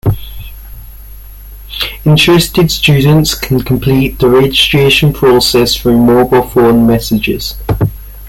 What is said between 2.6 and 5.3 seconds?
students can complete the registration